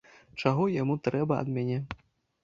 [0.43, 1.77] Чаго яму трэба ад мяне?